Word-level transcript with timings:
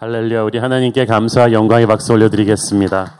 할렐루야, 0.00 0.44
우리 0.44 0.58
하나님께 0.58 1.06
감사와 1.06 1.50
영광의 1.50 1.88
박수 1.88 2.12
올려드리겠습니다. 2.12 3.14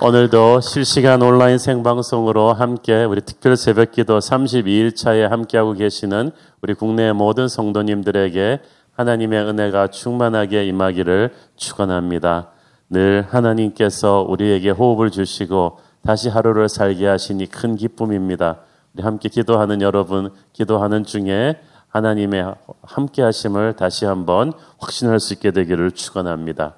오늘도 0.00 0.60
실시간 0.60 1.22
온라인 1.22 1.58
생방송으로 1.58 2.52
함께 2.52 3.02
우리 3.02 3.20
특별 3.20 3.56
새벽 3.56 3.90
기도 3.90 4.20
32일차에 4.20 5.28
함께하고 5.28 5.72
계시는 5.72 6.30
우리 6.62 6.74
국내 6.74 7.10
모든 7.10 7.48
성도님들에게 7.48 8.60
하나님의 8.92 9.40
은혜가 9.40 9.88
충만하게 9.88 10.66
임하기를 10.66 11.34
축원합니다. 11.56 12.50
늘 12.88 13.26
하나님께서 13.28 14.24
우리에게 14.28 14.70
호흡을 14.70 15.10
주시고 15.10 15.80
다시 16.04 16.28
하루를 16.28 16.68
살게 16.68 17.08
하시니 17.08 17.46
큰 17.46 17.74
기쁨입니다. 17.74 18.58
우리 18.94 19.02
함께 19.02 19.28
기도하는 19.28 19.82
여러분, 19.82 20.30
기도하는 20.52 21.02
중에 21.02 21.56
하나님의 21.94 22.54
함께 22.82 23.22
하심을 23.22 23.76
다시 23.76 24.04
한번 24.04 24.52
확신할 24.78 25.20
수 25.20 25.32
있게 25.32 25.52
되기를 25.52 25.92
축원합니다. 25.92 26.74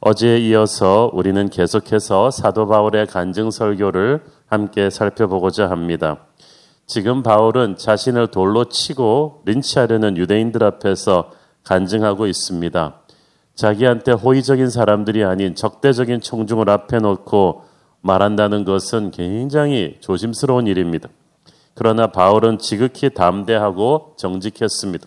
어제에 0.00 0.38
이어서 0.38 1.10
우리는 1.14 1.48
계속해서 1.48 2.30
사도 2.30 2.68
바울의 2.68 3.06
간증 3.06 3.50
설교를 3.50 4.22
함께 4.46 4.90
살펴보고자 4.90 5.70
합니다. 5.70 6.26
지금 6.86 7.22
바울은 7.22 7.78
자신을 7.78 8.26
돌로 8.26 8.66
치고 8.66 9.42
린치하려는 9.46 10.18
유대인들 10.18 10.62
앞에서 10.62 11.30
간증하고 11.64 12.26
있습니다. 12.26 13.00
자기한테 13.54 14.12
호의적인 14.12 14.68
사람들이 14.68 15.24
아닌 15.24 15.54
적대적인 15.54 16.20
청중을 16.20 16.68
앞에 16.68 16.98
놓고 16.98 17.64
말한다는 18.02 18.66
것은 18.66 19.10
굉장히 19.10 19.96
조심스러운 20.00 20.66
일입니다. 20.66 21.08
그러나 21.74 22.06
바울은 22.06 22.58
지극히 22.58 23.10
담대하고 23.10 24.14
정직했습니다. 24.16 25.06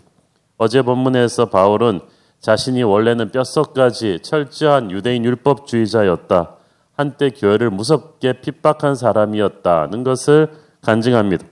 어제 0.58 0.82
본문에서 0.82 1.46
바울은 1.46 2.02
자신이 2.40 2.84
원래는 2.84 3.32
뼛속까지 3.32 4.20
철저한 4.22 4.92
유대인 4.92 5.24
율법주의자였다. 5.26 6.56
한때 6.96 7.30
교회를 7.30 7.70
무섭게 7.70 8.42
핍박한 8.42 8.96
사람이었다는 8.96 10.04
것을 10.04 10.52
간증합니다. 10.82 11.46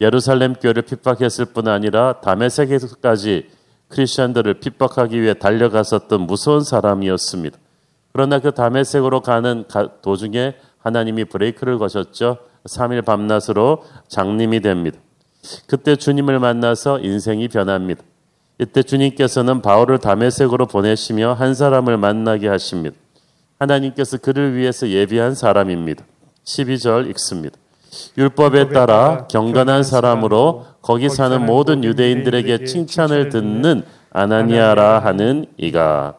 예루살렘 0.00 0.54
교회를 0.54 0.82
핍박했을 0.82 1.46
뿐 1.46 1.68
아니라 1.68 2.20
다메섹에서까지 2.20 3.48
크리스천들을 3.88 4.54
핍박하기 4.60 5.20
위해 5.20 5.34
달려갔었던 5.34 6.20
무서운 6.22 6.62
사람이었습니다. 6.62 7.58
그러나 8.12 8.38
그 8.38 8.52
다메섹으로 8.52 9.20
가는 9.20 9.64
도중에 10.02 10.54
하나님이 10.78 11.24
브레이크를 11.24 11.78
거셨죠. 11.78 12.38
3일 12.66 13.04
밤낮으로 13.04 13.84
장님이 14.08 14.60
됩니다. 14.60 14.98
그때 15.66 15.96
주님을 15.96 16.38
만나서 16.38 17.00
인생이 17.00 17.48
변합니다. 17.48 18.02
이때 18.58 18.82
주님께서는 18.82 19.62
바울을 19.62 19.98
담에색으로 19.98 20.66
보내시며 20.66 21.32
한 21.32 21.54
사람을 21.54 21.96
만나게 21.96 22.48
하십니다. 22.48 22.96
하나님께서 23.58 24.18
그를 24.18 24.54
위해서 24.54 24.88
예비한 24.88 25.34
사람입니다. 25.34 26.04
12절 26.44 27.08
읽습니다. 27.10 27.56
율법에 28.16 28.68
따라 28.68 29.26
경건한 29.28 29.82
사람으로 29.82 30.66
거기 30.82 31.08
사는 31.08 31.44
모든 31.44 31.84
유대인들에게 31.84 32.64
칭찬을 32.64 33.30
듣는 33.30 33.82
아나니아라 34.12 35.00
하는 35.00 35.46
이가 35.56 36.14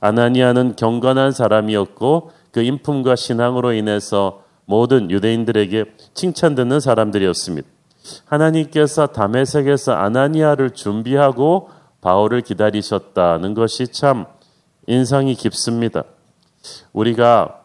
아나니아는 0.00 0.76
경건한 0.76 1.32
사람이었고 1.32 2.30
그 2.52 2.62
인품과 2.62 3.16
신앙으로 3.16 3.72
인해서 3.72 4.42
모든 4.70 5.10
유대인들에게 5.10 5.84
칭찬 6.14 6.54
듣는 6.54 6.78
사람들이었습니다. 6.78 7.68
하나님께서 8.26 9.08
담에색에서 9.08 9.92
아나니아를 9.92 10.70
준비하고 10.70 11.70
바울을 12.00 12.42
기다리셨다는 12.42 13.54
것이 13.54 13.88
참 13.88 14.26
인상이 14.86 15.34
깊습니다. 15.34 16.04
우리가 16.92 17.62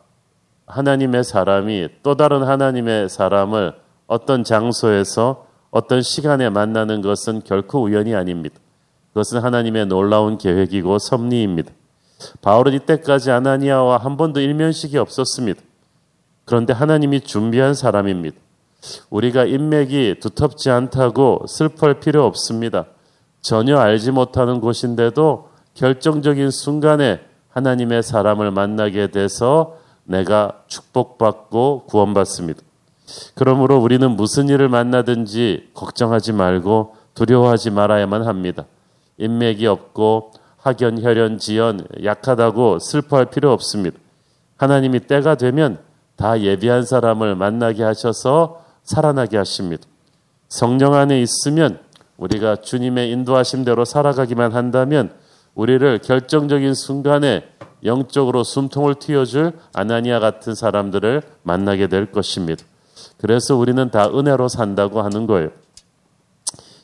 하나님의 0.65 1.23
사람이 1.23 1.89
또 2.01 2.15
다른 2.15 2.41
하나님의 2.41 3.07
사람을 3.09 3.73
어떤 4.07 4.43
장소에서 4.43 5.45
어떤 5.69 6.01
시간에 6.01 6.49
만나는 6.49 7.01
것은 7.01 7.43
결코 7.43 7.83
우연이 7.83 8.15
아닙니다. 8.15 8.55
그것은 9.09 9.39
하나님의 9.39 9.85
놀라운 9.85 10.39
계획이고 10.39 10.97
섭리입니다. 10.97 11.71
바울은 12.41 12.73
이때까지 12.73 13.29
아나니아와 13.29 13.97
한 13.97 14.17
번도 14.17 14.39
일면식이 14.39 14.97
없었습니다. 14.97 15.61
그런데 16.45 16.73
하나님이 16.73 17.21
준비한 17.21 17.73
사람입니다. 17.73 18.37
우리가 19.09 19.45
인맥이 19.45 20.19
두텁지 20.19 20.69
않다고 20.69 21.45
슬퍼할 21.47 21.99
필요 21.99 22.23
없습니다. 22.25 22.85
전혀 23.41 23.77
알지 23.77 24.11
못하는 24.11 24.61
곳인데도 24.61 25.49
결정적인 25.73 26.51
순간에 26.51 27.19
하나님의 27.49 28.03
사람을 28.03 28.51
만나게 28.51 29.07
돼서 29.07 29.77
내가 30.03 30.63
축복받고 30.67 31.85
구원받습니다. 31.87 32.61
그러므로 33.33 33.77
우리는 33.77 34.09
무슨 34.11 34.49
일을 34.49 34.69
만나든지 34.69 35.71
걱정하지 35.73 36.33
말고 36.33 36.95
두려워하지 37.13 37.71
말아야만 37.71 38.27
합니다. 38.27 38.65
인맥이 39.17 39.65
없고 39.67 40.31
학연, 40.57 41.01
혈연, 41.01 41.37
지연 41.37 41.85
약하다고 42.03 42.79
슬퍼할 42.79 43.27
필요 43.27 43.51
없습니다. 43.51 43.97
하나님이 44.57 45.01
때가 45.01 45.35
되면 45.35 45.79
다 46.15 46.39
예비한 46.39 46.83
사람을 46.83 47.35
만나게 47.35 47.83
하셔서 47.83 48.61
살아나게 48.83 49.37
하십니다. 49.37 49.83
성령 50.47 50.93
안에 50.93 51.21
있으면 51.21 51.79
우리가 52.17 52.57
주님의 52.57 53.11
인도하심대로 53.11 53.83
살아가기만 53.85 54.53
한다면 54.53 55.11
우리를 55.53 55.99
결정적인 55.99 56.73
순간에 56.73 57.47
영적으로 57.83 58.43
숨통을 58.43 58.95
틔워줄 58.95 59.53
아나니아 59.73 60.19
같은 60.19 60.55
사람들을 60.55 61.21
만나게 61.43 61.87
될 61.87 62.11
것입니다. 62.11 62.63
그래서 63.17 63.55
우리는 63.55 63.89
다 63.91 64.07
은혜로 64.07 64.47
산다고 64.47 65.01
하는 65.01 65.27
거예요. 65.27 65.49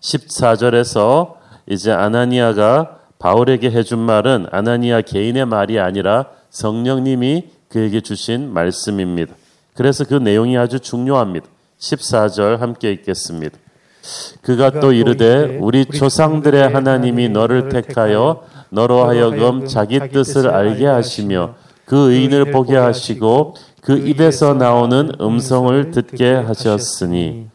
14절에서 0.01 1.35
이제 1.67 1.91
아나니아가 1.91 2.99
바울에게 3.19 3.71
해준 3.71 3.99
말은 3.99 4.47
아나니아 4.51 5.01
개인의 5.01 5.45
말이 5.45 5.79
아니라 5.79 6.27
성령님이 6.49 7.51
그에게 7.71 8.01
주신 8.01 8.53
말씀입니다. 8.53 9.33
그래서 9.73 10.03
그 10.03 10.15
내용이 10.15 10.57
아주 10.57 10.79
중요합니다. 10.79 11.47
14절 11.79 12.57
함께 12.57 12.91
읽겠습니다. 12.91 13.57
그가 14.41 14.79
또 14.79 14.91
이르되 14.91 15.57
우리 15.61 15.85
조상들의 15.85 16.69
하나님이 16.69 17.29
너를 17.29 17.69
택하여 17.69 18.43
너로 18.69 19.05
하여금 19.05 19.67
자기 19.67 19.99
뜻을 19.99 20.49
알게 20.49 20.85
하시며 20.85 21.55
그 21.85 22.11
의인을 22.11 22.51
보게 22.51 22.75
하시고 22.75 23.55
그 23.81 23.97
입에서 23.97 24.53
나오는 24.53 25.11
음성을 25.19 25.91
듣게 25.91 26.33
하셨으니 26.33 27.47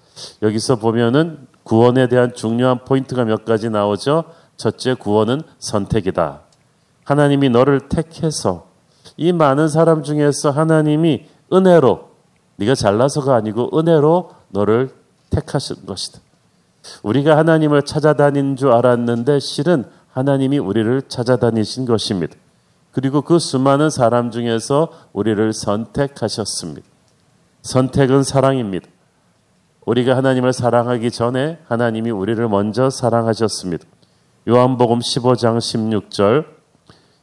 여기서 0.43 0.77
보면은 0.77 1.39
구원에 1.63 2.09
대한 2.09 2.33
중요한 2.35 2.85
포인트가 2.85 3.25
몇 3.25 3.45
가지 3.45 3.71
나오죠. 3.71 4.25
첫째 4.57 4.95
구원은 4.95 5.43
선택이다. 5.59 6.41
하나님이 7.05 7.51
너를 7.51 7.89
택해서 7.89 8.67
이 9.17 9.33
많은 9.33 9.69
사람 9.69 10.03
중에서 10.03 10.51
하나님이 10.51 11.27
은혜로 11.53 12.11
네가 12.57 12.75
잘나서가 12.75 13.35
아니고 13.35 13.79
은혜로 13.79 14.31
너를 14.49 14.91
택하신 15.31 15.87
것이다. 15.87 16.21
우리가 17.03 17.37
하나님을 17.37 17.83
찾아다닌 17.83 18.57
줄 18.57 18.73
알았는데 18.73 19.41
실은 19.41 19.85
하나님이 20.11 20.59
우리를 20.59 21.03
찾아다니신 21.09 21.85
것입니다. 21.85 22.35
그리고 22.93 23.21
그 23.23 23.39
수많은 23.39 23.91
사람 23.91 24.31
중에서 24.31 24.89
우리를 25.13 25.53
선택하셨습니다. 25.53 26.87
선택은 27.63 28.23
사랑입니다. 28.23 28.89
우리가 29.85 30.17
하나님을 30.17 30.53
사랑하기 30.53 31.11
전에 31.11 31.59
하나님이 31.67 32.11
우리를 32.11 32.49
먼저 32.49 32.89
사랑하셨습니다. 32.89 33.85
요한복음 34.49 35.01
15장 35.01 35.59
16절 35.59 36.56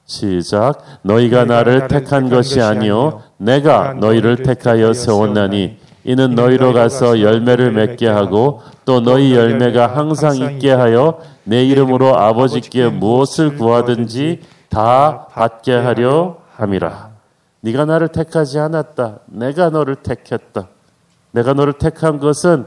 시작. 0.05 0.81
너희가 1.01 1.45
나를 1.45 1.87
택한 1.87 2.29
것이 2.29 2.61
아니요 2.61 3.21
내가 3.37 3.93
너희를 3.93 4.43
택하여 4.43 4.93
세웠나니 4.93 5.77
이는 6.03 6.35
너희로 6.35 6.73
가서 6.73 7.21
열매를 7.21 7.71
맺게 7.71 8.07
하고 8.09 8.61
또 8.83 8.99
너희 8.99 9.33
열매가 9.35 9.87
항상 9.95 10.35
있게 10.35 10.71
하여 10.71 11.19
내 11.45 11.63
이름으로 11.63 12.17
아버지께 12.17 12.89
무엇을 12.89 13.57
구하든지 13.57 14.41
다 14.69 15.27
받게 15.31 15.73
하려 15.73 16.37
함이라. 16.55 17.11
네가 17.61 17.85
나를 17.85 18.09
택하지 18.09 18.59
않았다. 18.59 19.19
내가 19.27 19.69
너를 19.69 19.95
택했다. 19.95 20.67
내가 21.31 21.53
너를 21.53 21.73
택한 21.73 22.19
것은 22.19 22.65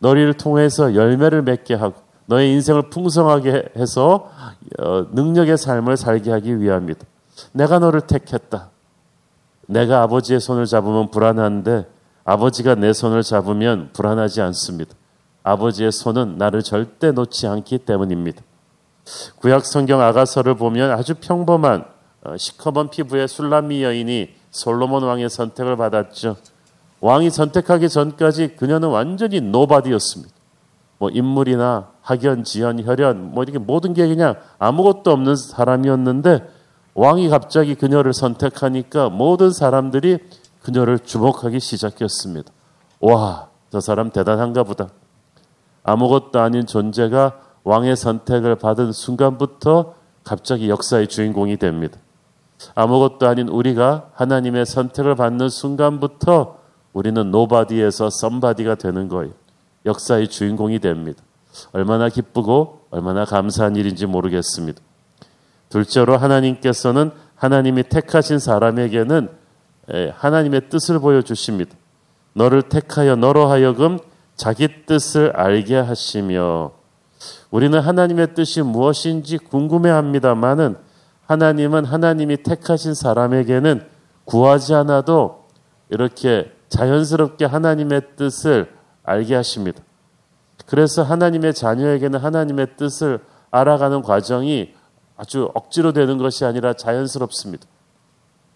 너희를 0.00 0.34
통해서 0.34 0.96
열매를 0.96 1.42
맺게 1.42 1.74
하고 1.74 1.94
너의 2.26 2.52
인생을 2.52 2.90
풍성하게 2.90 3.70
해서 3.76 4.30
어, 4.78 5.06
능력의 5.12 5.58
삶을 5.58 5.96
살게 5.96 6.30
하기 6.30 6.60
위함이다. 6.60 7.04
내가 7.52 7.78
너를 7.78 8.02
택했다. 8.02 8.70
내가 9.66 10.02
아버지의 10.02 10.40
손을 10.40 10.66
잡으면 10.66 11.10
불안한데 11.10 11.86
아버지가 12.24 12.74
내 12.76 12.92
손을 12.92 13.22
잡으면 13.22 13.90
불안하지 13.92 14.40
않습니다. 14.42 14.94
아버지의 15.42 15.90
손은 15.90 16.38
나를 16.38 16.62
절대 16.62 17.10
놓지 17.10 17.46
않기 17.46 17.78
때문입니다. 17.78 18.42
구약 19.36 19.66
성경 19.66 20.00
아가서를 20.00 20.54
보면 20.54 20.92
아주 20.92 21.14
평범한 21.14 21.84
어, 22.24 22.36
시커먼 22.36 22.90
피부의 22.90 23.26
술람미 23.26 23.82
여인이 23.82 24.30
솔로몬 24.50 25.02
왕의 25.02 25.28
선택을 25.28 25.76
받았죠. 25.76 26.36
왕이 27.00 27.30
선택하기 27.30 27.88
전까지 27.88 28.54
그녀는 28.56 28.88
완전히 28.88 29.40
nobody였습니다. 29.40 30.32
뭐 31.02 31.10
인물이나 31.10 31.88
학연, 32.00 32.44
지연, 32.44 32.78
혈연 32.80 33.32
뭐 33.32 33.42
이렇게 33.42 33.58
모든 33.58 33.92
게 33.92 34.06
그냥 34.06 34.36
아무것도 34.60 35.10
없는 35.10 35.34
사람이었는데 35.34 36.48
왕이 36.94 37.28
갑자기 37.28 37.74
그녀를 37.74 38.12
선택하니까 38.12 39.08
모든 39.08 39.50
사람들이 39.50 40.18
그녀를 40.62 41.00
주목하기 41.00 41.58
시작했습니다. 41.58 42.52
와, 43.00 43.48
저 43.70 43.80
사람 43.80 44.10
대단한가 44.10 44.62
보다. 44.62 44.90
아무것도 45.82 46.38
아닌 46.38 46.66
존재가 46.66 47.40
왕의 47.64 47.96
선택을 47.96 48.54
받은 48.54 48.92
순간부터 48.92 49.94
갑자기 50.22 50.70
역사의 50.70 51.08
주인공이 51.08 51.56
됩니다. 51.56 51.98
아무것도 52.76 53.26
아닌 53.26 53.48
우리가 53.48 54.10
하나님의 54.12 54.66
선택을 54.66 55.16
받는 55.16 55.48
순간부터 55.48 56.58
우리는 56.92 57.28
nobody에서 57.32 58.08
somebody가 58.08 58.76
되는 58.76 59.08
거예요. 59.08 59.41
역사의 59.86 60.28
주인공이 60.28 60.78
됩니다. 60.78 61.22
얼마나 61.72 62.08
기쁘고 62.08 62.86
얼마나 62.90 63.24
감사한 63.24 63.76
일인지 63.76 64.06
모르겠습니다. 64.06 64.80
둘째로 65.68 66.16
하나님께서는 66.16 67.10
하나님이 67.34 67.84
택하신 67.84 68.38
사람에게는 68.38 69.28
하나님의 70.14 70.68
뜻을 70.68 70.98
보여주십니다. 70.98 71.74
너를 72.34 72.62
택하여 72.62 73.16
너로 73.16 73.46
하여금 73.46 73.98
자기 74.36 74.86
뜻을 74.86 75.32
알게 75.34 75.76
하시며 75.76 76.72
우리는 77.50 77.78
하나님의 77.78 78.34
뜻이 78.34 78.62
무엇인지 78.62 79.38
궁금해 79.38 79.90
합니다만은 79.90 80.76
하나님은 81.26 81.84
하나님이 81.84 82.38
택하신 82.38 82.94
사람에게는 82.94 83.86
구하지 84.24 84.74
않아도 84.74 85.44
이렇게 85.90 86.52
자연스럽게 86.68 87.44
하나님의 87.44 88.02
뜻을 88.16 88.70
알게 89.04 89.34
하십니다. 89.34 89.82
그래서 90.66 91.02
하나님의 91.02 91.54
자녀에게는 91.54 92.18
하나님의 92.18 92.76
뜻을 92.76 93.20
알아가는 93.50 94.02
과정이 94.02 94.74
아주 95.16 95.50
억지로 95.54 95.92
되는 95.92 96.18
것이 96.18 96.44
아니라 96.44 96.72
자연스럽습니다. 96.72 97.66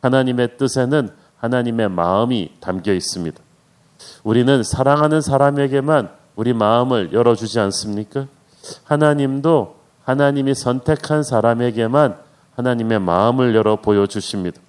하나님의 0.03 0.57
뜻에는 0.57 1.11
하나님의 1.39 1.91
마음이 1.91 2.53
담겨 2.61 2.93
있습니다. 2.93 3.39
우리는 4.25 4.63
사랑하는 4.63 5.21
사람에게만 5.21 6.11
우리 6.35 6.53
마음을 6.53 7.13
열어주지 7.13 7.61
않습니까? 7.61 8.27
하나님도 8.85 9.77
하나님이 10.05 10.55
선택한 10.55 11.23
사람에게만 11.23 12.17
하나님의 12.57 13.01
마음을 13.01 13.55
열어 13.55 13.77
보여주십니다. 13.77 14.61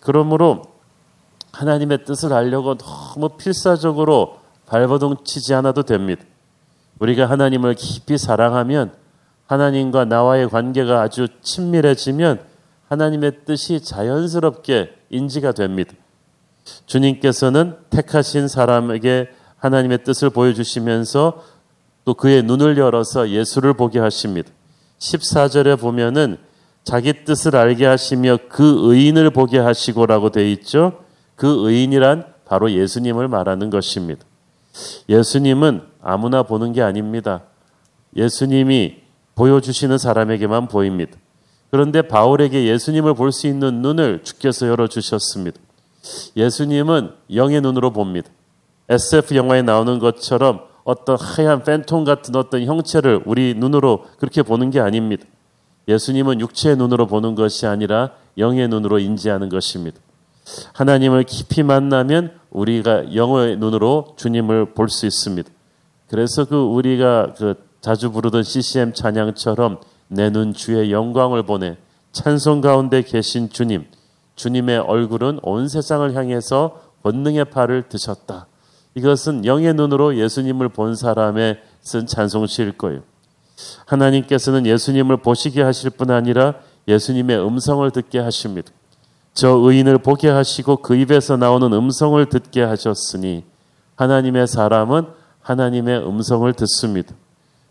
그러므로 0.00 0.62
하나님의 1.52 2.04
뜻을 2.04 2.32
알려고 2.32 2.76
너무 2.76 3.30
필사적으로 3.30 4.39
발버둥 4.70 5.16
치지 5.24 5.52
않아도 5.54 5.82
됩니다. 5.82 6.22
우리가 7.00 7.26
하나님을 7.26 7.74
깊이 7.74 8.16
사랑하면 8.16 8.92
하나님과 9.46 10.04
나와의 10.04 10.48
관계가 10.48 11.02
아주 11.02 11.26
친밀해지면 11.42 12.40
하나님의 12.88 13.44
뜻이 13.44 13.82
자연스럽게 13.82 14.94
인지가 15.10 15.50
됩니다. 15.50 15.92
주님께서는 16.86 17.78
택하신 17.90 18.46
사람에게 18.46 19.30
하나님의 19.56 20.04
뜻을 20.04 20.30
보여주시면서 20.30 21.42
또 22.04 22.14
그의 22.14 22.44
눈을 22.44 22.78
열어서 22.78 23.28
예수를 23.30 23.74
보게 23.74 23.98
하십니다. 23.98 24.50
14절에 25.00 25.80
보면은 25.80 26.38
자기 26.84 27.24
뜻을 27.24 27.56
알게 27.56 27.86
하시며 27.86 28.38
그 28.48 28.92
의인을 28.92 29.30
보게 29.30 29.58
하시고라고 29.58 30.30
되어 30.30 30.44
있죠. 30.44 31.00
그 31.34 31.68
의인이란 31.68 32.24
바로 32.44 32.70
예수님을 32.70 33.26
말하는 33.26 33.70
것입니다. 33.70 34.29
예수님은 35.08 35.82
아무나 36.02 36.42
보는 36.42 36.72
게 36.72 36.82
아닙니다. 36.82 37.42
예수님이 38.16 38.96
보여주시는 39.34 39.98
사람에게만 39.98 40.68
보입니다. 40.68 41.16
그런데 41.70 42.02
바울에게 42.02 42.66
예수님을 42.66 43.14
볼 43.14 43.30
수 43.32 43.46
있는 43.46 43.80
눈을 43.82 44.22
주께서 44.24 44.66
열어주셨습니다. 44.66 45.60
예수님은 46.36 47.12
영의 47.34 47.60
눈으로 47.60 47.90
봅니다. 47.92 48.30
SF 48.88 49.36
영화에 49.36 49.62
나오는 49.62 49.98
것처럼 49.98 50.62
어떤 50.82 51.16
하얀 51.16 51.62
팬톤 51.62 52.04
같은 52.04 52.34
어떤 52.34 52.64
형체를 52.64 53.22
우리 53.24 53.54
눈으로 53.54 54.06
그렇게 54.18 54.42
보는 54.42 54.70
게 54.70 54.80
아닙니다. 54.80 55.24
예수님은 55.86 56.40
육체의 56.40 56.76
눈으로 56.76 57.06
보는 57.06 57.34
것이 57.34 57.66
아니라 57.66 58.10
영의 58.38 58.66
눈으로 58.68 58.98
인지하는 58.98 59.48
것입니다. 59.48 60.00
하나님을 60.74 61.24
깊이 61.24 61.62
만나면 61.62 62.32
우리가 62.50 63.14
영의 63.14 63.56
눈으로 63.56 64.14
주님을 64.16 64.74
볼 64.74 64.88
수 64.88 65.06
있습니다. 65.06 65.50
그래서 66.08 66.44
그 66.44 66.56
우리가 66.56 67.34
그 67.36 67.54
자주 67.80 68.10
부르던 68.10 68.42
CCM 68.42 68.92
찬양처럼 68.94 69.80
내 70.08 70.30
눈 70.30 70.52
주의 70.52 70.90
영광을 70.90 71.44
보내 71.44 71.76
찬송 72.12 72.60
가운데 72.60 73.02
계신 73.02 73.48
주님, 73.48 73.86
주님의 74.34 74.78
얼굴은 74.78 75.38
온 75.42 75.68
세상을 75.68 76.14
향해서 76.16 76.80
권능의 77.04 77.46
팔을 77.46 77.88
드셨다. 77.88 78.46
이것은 78.96 79.44
영의 79.44 79.72
눈으로 79.74 80.16
예수님을 80.18 80.70
본 80.70 80.96
사람의 80.96 81.60
쓴 81.80 82.06
찬송시일 82.06 82.72
거예요. 82.76 83.02
하나님께서는 83.86 84.66
예수님을 84.66 85.18
보시게 85.18 85.62
하실 85.62 85.90
뿐 85.90 86.10
아니라 86.10 86.54
예수님의 86.88 87.38
음성을 87.46 87.88
듣게 87.92 88.18
하십니다. 88.18 88.72
저 89.32 89.48
의인을 89.50 89.98
보게 89.98 90.28
하시고 90.28 90.76
그 90.78 90.96
입에서 90.96 91.36
나오는 91.36 91.72
음성을 91.72 92.24
듣게 92.26 92.62
하셨으니 92.62 93.44
하나님의 93.96 94.46
사람은 94.46 95.06
하나님의 95.40 96.06
음성을 96.06 96.52
듣습니다. 96.52 97.14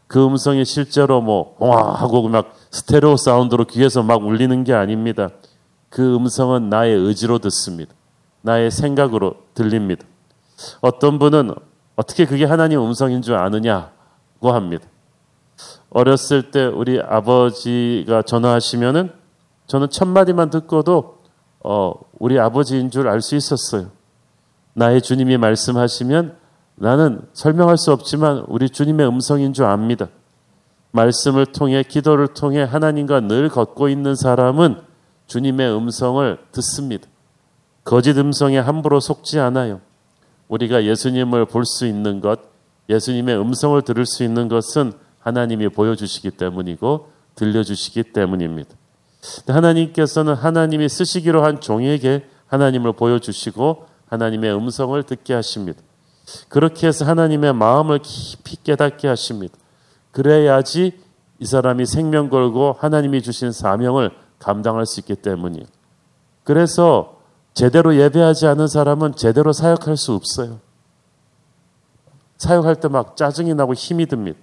그 0.07 0.25
음성이 0.25 0.65
실제로 0.65 1.21
뭐, 1.21 1.56
와! 1.59 1.94
하고 1.94 2.27
막 2.27 2.56
스테레오 2.71 3.17
사운드로 3.17 3.65
귀에서 3.65 4.01
막 4.01 4.25
울리는 4.25 4.63
게 4.63 4.73
아닙니다. 4.73 5.29
그 5.89 6.15
음성은 6.15 6.69
나의 6.69 6.95
의지로 6.95 7.38
듣습니다. 7.39 7.94
나의 8.41 8.71
생각으로 8.71 9.35
들립니다. 9.53 10.05
어떤 10.81 11.19
분은 11.19 11.53
어떻게 11.95 12.25
그게 12.25 12.45
하나님 12.45 12.81
음성인 12.81 13.21
줄 13.21 13.35
아느냐고 13.35 14.51
합니다. 14.51 14.88
어렸을 15.89 16.51
때 16.51 16.65
우리 16.65 17.00
아버지가 17.00 18.21
전화하시면은 18.23 19.12
저는 19.67 19.89
첫 19.89 20.07
마디만 20.07 20.50
듣고도 20.50 21.19
어, 21.63 21.94
우리 22.20 22.39
아버지인 22.39 22.89
줄 22.92 23.08
알 23.08 23.22
수 23.22 23.36
있었어요. 23.36 23.92
나의 24.74 25.01
주님이 25.01 25.38
말씀하시면 25.38 26.38
나는 26.75 27.22
설명할 27.34 27.78
수 27.78 27.92
없지만 27.92 28.46
우리 28.48 28.70
주님의 28.70 29.08
음성인 29.08 29.54
줄 29.54 29.66
압니다. 29.66 30.08
말씀을 30.92 31.46
통해 31.48 31.84
기도를 31.84 32.30
통해 32.30 32.63
하나님과 32.63 33.22
늘 33.22 33.50
걷고 33.50 33.89
있는 33.89 34.16
사람은 34.16 34.82
주님의 35.28 35.75
음성을 35.75 36.38
듣습니다. 36.51 37.08
거짓 37.84 38.18
음성에 38.18 38.58
함부로 38.58 39.00
속지 39.00 39.39
않아요. 39.39 39.82
우리가 40.48 40.84
예수님을 40.86 41.46
볼 41.46 41.66
수 41.66 41.86
있는 41.86 42.22
것, 42.22 42.39
예수님의 42.89 43.39
음성을 43.39 43.80
들을 43.84 44.06
수 44.06 44.24
있는 44.24 44.48
것은 44.48 44.94
하나님이 45.20 45.70
보여주시기 45.70 46.32
때문이고 46.32 47.10
들려주시기 47.36 48.04
때문입니다. 48.13 48.72
하나님께서는 49.47 50.33
하나님이 50.33 50.88
쓰시기로 50.89 51.43
한 51.43 51.59
종에게 51.59 52.27
하나님을 52.47 52.93
보여주시고 52.93 53.85
하나님의 54.07 54.55
음성을 54.55 55.01
듣게 55.03 55.33
하십니다. 55.33 55.81
그렇게 56.47 56.88
해서 56.88 57.05
하나님의 57.05 57.53
마음을 57.53 57.99
깊이 57.99 58.55
깨닫게 58.63 59.07
하십니다. 59.07 59.55
그래야지 60.11 60.99
이 61.39 61.45
사람이 61.45 61.85
생명 61.85 62.29
걸고 62.29 62.75
하나님이 62.79 63.21
주신 63.21 63.51
사명을 63.51 64.11
감당할 64.39 64.85
수 64.85 64.99
있기 64.99 65.15
때문이에요. 65.15 65.65
그래서 66.43 67.19
제대로 67.53 67.95
예배하지 67.95 68.47
않은 68.47 68.67
사람은 68.67 69.15
제대로 69.15 69.53
사역할 69.53 69.97
수 69.97 70.13
없어요. 70.13 70.59
사역할 72.38 72.75
때 72.77 72.88
막 72.88 73.17
짜증이 73.17 73.53
나고 73.53 73.73
힘이 73.73 74.05
듭니다. 74.05 74.39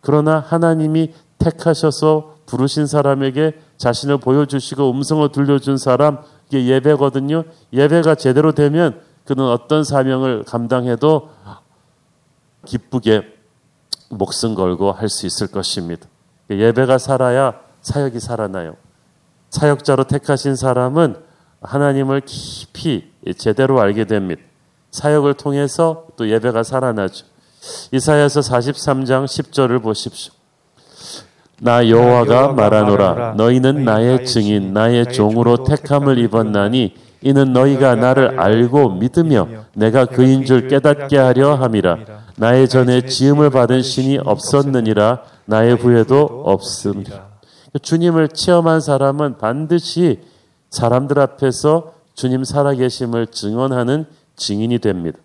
그러나 0.00 0.38
하나님이 0.38 1.14
택하셔서 1.38 2.36
부르신 2.46 2.86
사람에게 2.86 3.60
자신을 3.76 4.18
보여주시고 4.18 4.90
음성을 4.90 5.30
들려준 5.30 5.76
사람, 5.76 6.18
이게 6.48 6.66
예배거든요. 6.66 7.44
예배가 7.72 8.14
제대로 8.14 8.52
되면 8.52 9.00
그는 9.24 9.44
어떤 9.44 9.84
사명을 9.84 10.44
감당해도 10.44 11.28
기쁘게 12.64 13.34
목숨 14.10 14.54
걸고 14.54 14.92
할 14.92 15.08
수 15.08 15.26
있을 15.26 15.46
것입니다. 15.48 16.08
예배가 16.50 16.96
살아야 16.98 17.60
사역이 17.82 18.20
살아나요. 18.20 18.76
사역자로 19.50 20.04
택하신 20.04 20.56
사람은 20.56 21.16
하나님을 21.60 22.22
깊이 22.24 23.10
제대로 23.36 23.80
알게 23.80 24.04
됩니다. 24.06 24.40
사역을 24.90 25.34
통해서 25.34 26.06
또 26.16 26.28
예배가 26.28 26.62
살아나죠. 26.62 27.26
이사야서 27.92 28.40
43장 28.40 29.26
10절을 29.26 29.82
보십시오. 29.82 30.32
나 31.60 31.88
여호와가 31.88 32.52
말하노라. 32.52 33.34
너희는 33.36 33.84
나의 33.84 34.24
증인 34.24 34.72
나의 34.72 35.12
종으로 35.12 35.64
택함을 35.64 36.18
입었나니 36.18 36.94
이는 37.20 37.52
너희가 37.52 37.96
나를 37.96 38.38
알고 38.38 38.90
믿으며 38.90 39.48
내가 39.74 40.04
그인 40.04 40.44
줄 40.44 40.68
깨닫게 40.68 41.16
하려 41.16 41.54
함이라. 41.54 41.98
나의 42.36 42.68
전에 42.68 43.02
지음을 43.02 43.50
받은 43.50 43.82
신이 43.82 44.18
없었느니라. 44.24 45.22
나의 45.46 45.74
후에도 45.74 46.42
없음이라 46.44 47.28
주님을 47.82 48.28
체험한 48.28 48.80
사람은 48.80 49.38
반드시 49.38 50.20
사람들 50.70 51.18
앞에서 51.18 51.94
주님 52.14 52.44
살아계심을 52.44 53.28
증언하는 53.28 54.06
증인이 54.36 54.78
됩니다. 54.78 55.18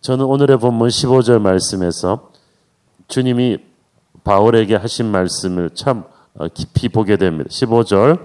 저는 0.00 0.24
오늘의 0.24 0.58
본문 0.58 0.88
15절 0.88 1.40
말씀에서 1.40 2.30
주님이 3.08 3.58
바울에게 4.24 4.76
하신 4.76 5.06
말씀을 5.06 5.70
참 5.74 6.04
어, 6.38 6.46
깊이 6.48 6.88
보게 6.88 7.16
됩니다. 7.16 7.50
15절 7.50 8.20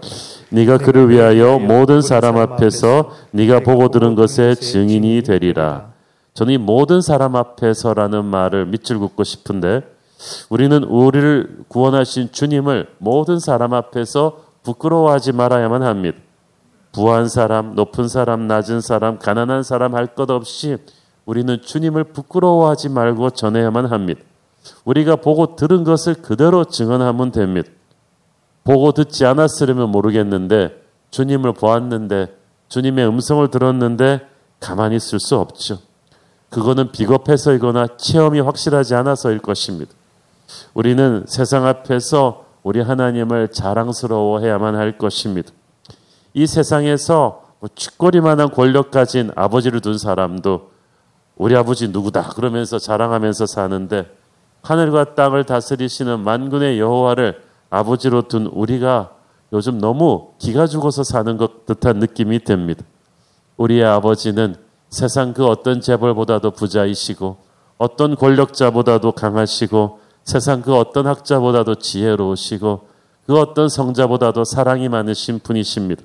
네가 0.52 0.78
그를 0.78 1.10
위하여 1.10 1.60
모든 1.60 2.02
사람 2.02 2.38
앞에서 2.38 3.12
네가 3.32 3.62
보고 3.62 3.90
들은 3.90 4.16
것의 4.16 4.56
증인이 4.56 5.24
되리라. 5.24 5.90
저는 6.34 6.54
이 6.54 6.58
모든 6.58 7.02
사람 7.02 7.36
앞에서라는 7.36 8.24
말을 8.26 8.68
밑줄 8.68 9.00
긋고 9.00 9.24
싶은데 9.24 9.82
우리는 10.50 10.84
우리를 10.84 11.66
구원하신 11.68 12.32
주님을 12.32 12.88
모든 13.00 13.40
사람 13.40 13.74
앞에서 13.74 14.44
부끄러워하지 14.64 15.32
말아야만 15.34 15.84
합니다. 15.84 16.18
부한 16.94 17.28
사람, 17.28 17.76
높은 17.76 18.08
사람, 18.08 18.48
낮은 18.48 18.82
사람, 18.82 19.20
가난한 19.20 19.64
사람 19.64 19.94
할 19.96 20.08
것 20.08 20.30
없이 20.32 20.78
우리는 21.26 21.62
주님을 21.62 22.06
부끄러워하지 22.06 22.90
말고 22.90 23.32
전해야만 23.32 23.88
합니다. 23.88 24.22
우리가 24.86 25.18
보고 25.18 25.56
들은 25.56 25.84
것을 25.84 26.16
그대로 26.16 26.66
증언하면 26.66 27.32
됩니다. 27.32 27.70
보고 28.64 28.92
듣지 28.92 29.26
않았으려면 29.26 29.90
모르겠는데 29.90 30.82
주님을 31.12 31.54
보았는데 31.54 32.36
주님의 32.70 33.08
음성을 33.08 33.48
들었는데 33.50 34.28
가만히 34.60 34.98
있을 34.98 35.20
수 35.20 35.38
없죠. 35.38 35.80
그거는 36.50 36.92
비겁해서이거나 36.92 37.98
체험이 37.98 38.40
확실하지 38.40 38.96
않아서일 38.96 39.40
것입니다. 39.40 39.92
우리는 40.74 41.26
세상 41.28 41.66
앞에서 41.66 42.46
우리 42.64 42.82
하나님을 42.82 43.50
자랑스러워해야만 43.52 44.76
할 44.76 44.98
것입니다. 44.98 45.52
이 46.34 46.46
세상에서 46.46 47.44
뭐 47.60 47.70
쥐꼬리만한 47.74 48.52
권력 48.52 48.92
가진 48.92 49.32
아버지를 49.36 49.82
둔 49.82 49.98
사람도 49.98 50.72
우리 51.38 51.56
아버지 51.56 51.88
누구다 51.88 52.30
그러면서 52.30 52.80
자랑하면서 52.80 53.46
사는데 53.46 54.12
하늘과 54.62 55.16
땅을 55.16 55.46
다스리시는 55.46 56.20
만군의 56.22 56.80
여호와를 56.80 57.42
아버지로 57.70 58.28
둔 58.28 58.48
우리가 58.48 59.12
요즘 59.54 59.80
너무 59.80 60.32
기가 60.40 60.68
죽어서 60.68 61.04
사는 61.04 61.38
것 61.38 61.66
듯한 61.66 62.00
느낌이 62.00 62.40
듭니다. 62.44 62.84
우리의 63.58 63.86
아버지는 63.86 64.56
세상 64.90 65.34
그 65.34 65.46
어떤 65.46 65.82
재벌보다도 65.82 66.52
부자이시고 66.52 67.38
어떤 67.78 68.16
권력자보다도 68.16 69.14
강하시고 69.14 70.00
세상 70.24 70.62
그 70.62 70.76
어떤 70.76 71.08
학자보다도 71.08 71.76
지혜로우시고 71.76 72.88
그 73.28 73.40
어떤 73.40 73.70
성자보다도 73.70 74.44
사랑이 74.44 74.90
많으신 74.90 75.40
분이십니다. 75.40 76.04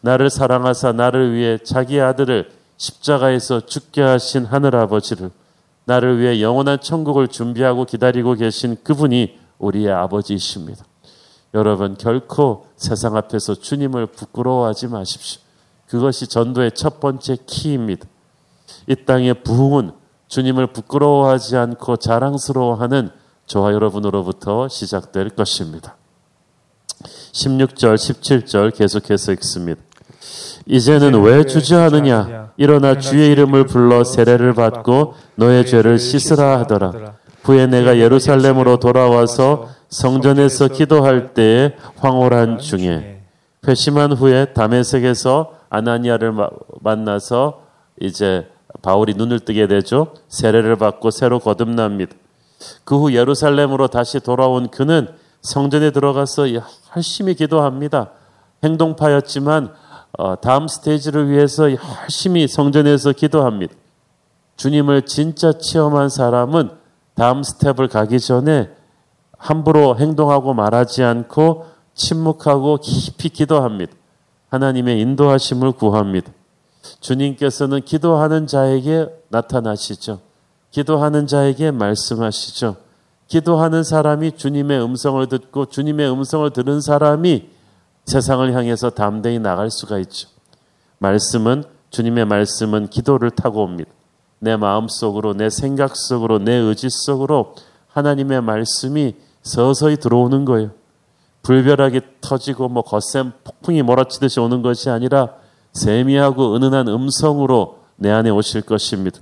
나를 0.00 0.30
사랑하사 0.30 0.92
나를 0.92 1.34
위해 1.34 1.58
자기 1.62 2.00
아들을 2.00 2.50
십자가에서 2.76 3.60
죽게 3.66 4.02
하신 4.02 4.46
하늘 4.46 4.74
아버지를 4.76 5.30
나를 5.86 6.20
위해 6.20 6.40
영원한 6.42 6.80
천국을 6.80 7.28
준비하고 7.28 7.84
기다리고 7.84 8.34
계신 8.34 8.76
그분이 8.82 9.38
우리의 9.58 9.90
아버지이십니다. 9.90 10.84
여러분 11.54 11.96
결코 11.96 12.66
세상 12.76 13.16
앞에서 13.16 13.54
주님을 13.54 14.06
부끄러워하지 14.06 14.88
마십시오. 14.88 15.40
그것이 15.86 16.26
전도의 16.26 16.72
첫 16.72 17.00
번째 17.00 17.36
키입니다. 17.46 18.06
이 18.88 18.96
땅의 18.96 19.42
부흥은 19.44 19.92
주님을 20.28 20.72
부끄러워하지 20.72 21.56
않고 21.56 21.96
자랑스러워하는 21.96 23.10
저와 23.46 23.72
여러분으로부터 23.72 24.68
시작될 24.68 25.30
것입니다. 25.30 25.96
16절, 27.32 27.94
17절 27.94 28.76
계속해서 28.76 29.32
읽습니다. 29.34 29.85
이제는 30.66 31.20
왜 31.22 31.44
주저하느냐? 31.44 32.50
일어나 32.56 32.98
주의 32.98 33.30
이름을 33.30 33.66
불러 33.66 34.02
세례를 34.02 34.54
받고 34.54 35.14
너의 35.36 35.64
죄를 35.66 35.98
씻으라 35.98 36.58
하더라. 36.60 36.92
후에 37.44 37.66
내가 37.66 37.98
예루살렘으로 37.98 38.78
돌아와서 38.78 39.68
성전에서 39.88 40.68
기도할 40.68 41.34
때에 41.34 41.76
황홀한 41.98 42.58
중에 42.58 43.20
회심한 43.68 44.12
후에 44.12 44.46
담에색에서 44.46 45.52
아나니아를 45.70 46.32
만나서 46.80 47.62
이제 48.00 48.48
바울이 48.82 49.14
눈을 49.14 49.40
뜨게 49.40 49.68
되죠. 49.68 50.08
세례를 50.28 50.76
받고 50.76 51.10
새로 51.12 51.38
거듭납니다. 51.38 52.12
그 52.84 52.96
후 52.96 53.12
예루살렘으로 53.12 53.86
다시 53.86 54.18
돌아온 54.18 54.68
그는 54.68 55.08
성전에 55.42 55.92
들어가서 55.92 56.46
열심히 56.96 57.34
기도합니다. 57.34 58.10
행동파였지만 58.64 59.66
어, 59.66 59.76
다음 60.40 60.68
스테이지를 60.68 61.30
위해서 61.30 61.70
열심히 61.70 62.48
성전에서 62.48 63.12
기도합니다. 63.12 63.74
주님을 64.56 65.02
진짜 65.02 65.52
체험한 65.52 66.08
사람은 66.08 66.70
다음 67.14 67.42
스텝을 67.42 67.88
가기 67.88 68.20
전에 68.20 68.70
함부로 69.36 69.96
행동하고 69.98 70.54
말하지 70.54 71.02
않고 71.02 71.66
침묵하고 71.94 72.78
깊이 72.78 73.28
기도합니다. 73.28 73.92
하나님의 74.48 75.00
인도하심을 75.00 75.72
구합니다. 75.72 76.32
주님께서는 77.00 77.82
기도하는 77.82 78.46
자에게 78.46 79.06
나타나시죠. 79.28 80.20
기도하는 80.70 81.26
자에게 81.26 81.70
말씀하시죠. 81.70 82.76
기도하는 83.28 83.82
사람이 83.82 84.36
주님의 84.36 84.82
음성을 84.82 85.26
듣고 85.26 85.66
주님의 85.66 86.10
음성을 86.10 86.48
들은 86.50 86.80
사람이 86.80 87.48
세상을 88.06 88.54
향해서 88.54 88.90
담대히 88.90 89.38
나갈 89.38 89.70
수가 89.70 89.98
있죠. 89.98 90.28
말씀은 90.98 91.64
주님의 91.90 92.24
말씀은 92.24 92.88
기도를 92.88 93.30
타고 93.30 93.62
옵니다. 93.62 93.90
내 94.38 94.56
마음 94.56 94.88
속으로 94.88 95.34
내 95.34 95.50
생각 95.50 95.96
속으로 95.96 96.38
내 96.38 96.52
의지 96.52 96.88
속으로 96.90 97.54
하나님의 97.88 98.42
말씀이 98.42 99.14
서서히 99.42 99.96
들어오는 99.96 100.44
거예요. 100.44 100.70
불벼락이 101.42 102.00
터지고 102.20 102.68
뭐 102.68 102.82
거센 102.82 103.32
폭풍이 103.44 103.82
몰아치듯이 103.82 104.40
오는 104.40 104.62
것이 104.62 104.90
아니라 104.90 105.34
세미하고 105.72 106.56
은은한 106.56 106.88
음성으로 106.88 107.78
내 107.96 108.10
안에 108.10 108.30
오실 108.30 108.62
것입니다. 108.62 109.20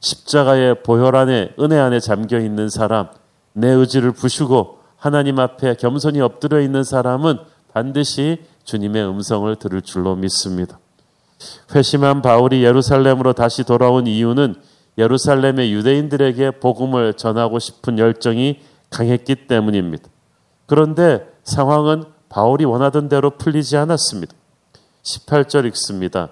십자가의 0.00 0.82
보혈 0.82 1.16
안에 1.16 1.54
은혜 1.58 1.78
안에 1.78 2.00
잠겨 2.00 2.38
있는 2.38 2.68
사람, 2.68 3.08
내 3.52 3.68
의지를 3.68 4.12
부수고 4.12 4.78
하나님 4.96 5.38
앞에 5.38 5.74
겸손히 5.74 6.20
엎드려 6.20 6.60
있는 6.60 6.84
사람은 6.84 7.38
반드시 7.80 8.36
주님의 8.64 9.08
음성을 9.08 9.56
들을 9.56 9.80
줄로 9.80 10.14
믿습니다. 10.14 10.78
회심한 11.74 12.20
바울이 12.20 12.62
예루살렘으로 12.62 13.32
다시 13.32 13.64
돌아온 13.64 14.06
이유는 14.06 14.54
예루살렘의 14.98 15.72
유대인들에게 15.72 16.50
복음을 16.60 17.14
전하고 17.14 17.58
싶은 17.58 17.98
열정이 17.98 18.60
강했기 18.90 19.46
때문입니다. 19.46 20.10
그런데 20.66 21.26
상황은 21.44 22.04
바울이 22.28 22.66
원하던 22.66 23.08
대로 23.08 23.30
풀리지 23.30 23.78
않았습니다. 23.78 24.34
18절 25.02 25.64
읽습니다. 25.68 26.28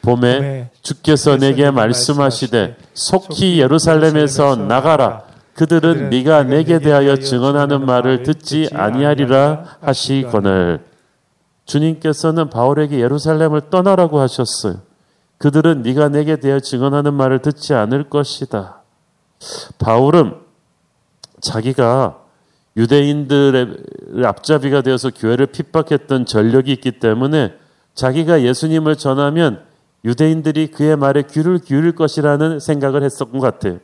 봄에 0.00 0.70
주께서 0.80 1.36
내게 1.36 1.72
말씀하시되 1.72 2.76
속히 2.94 3.58
예루살렘에서 3.58 4.54
나가라 4.54 5.24
그들은 5.54 6.10
네가 6.10 6.44
내게 6.44 6.80
대하여 6.80 7.16
증언하는 7.16 7.86
말을 7.86 8.24
듣지 8.24 8.68
아니하리라 8.72 9.78
하시거늘 9.80 10.80
주님께서는 11.64 12.50
바울에게 12.50 12.98
예루살렘을 13.00 13.70
떠나라고 13.70 14.20
하셨어요. 14.20 14.80
그들은 15.38 15.82
네가 15.82 16.08
내게 16.08 16.36
대하여 16.36 16.60
증언하는 16.60 17.14
말을 17.14 17.40
듣지 17.40 17.74
않을 17.74 18.10
것이다. 18.10 18.82
바울은 19.78 20.34
자기가 21.40 22.20
유대인들의 22.76 23.76
앞잡이가 24.24 24.82
되어서 24.82 25.10
교회를 25.10 25.46
핍박했던 25.46 26.26
전력이 26.26 26.72
있기 26.72 26.92
때문에 26.92 27.54
자기가 27.94 28.42
예수님을 28.42 28.96
전하면 28.96 29.62
유대인들이 30.04 30.68
그의 30.68 30.96
말에 30.96 31.22
귀를 31.22 31.58
기울일 31.58 31.92
것이라는 31.92 32.58
생각을 32.58 33.04
했었던 33.04 33.38
것 33.38 33.40
같아요. 33.40 33.78